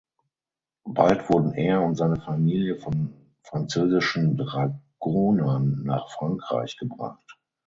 Bald 0.87 1.29
wurden 1.29 1.53
er 1.53 1.83
und 1.83 1.93
seine 1.93 2.15
Familie 2.15 2.75
von 2.77 3.13
französischen 3.43 4.35
Dragonern 4.35 5.83
nach 5.83 6.09
Frankreich 6.09 6.75
gebracht. 6.77 7.37